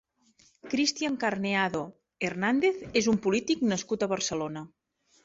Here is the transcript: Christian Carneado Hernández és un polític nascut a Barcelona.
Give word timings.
Christian 0.69 1.17
Carneado 1.23 1.81
Hernández 2.29 2.79
és 3.03 3.11
un 3.13 3.21
polític 3.27 3.63
nascut 3.73 4.07
a 4.07 4.09
Barcelona. 4.15 4.65